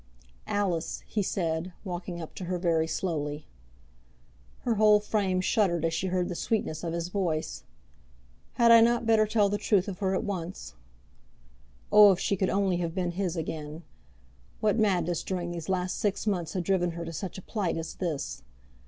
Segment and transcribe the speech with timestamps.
[0.47, 3.45] "Alice," he said, walking up to her very slowly.
[4.61, 7.61] Her whole frame shuddered as she heard the sweetness of his voice.
[8.53, 10.73] Had I not better tell the truth of her at once?
[11.91, 13.83] Oh, if she could only have been his again!
[14.59, 17.93] What madness during these last six months had driven her to such a plight as
[17.93, 18.41] this!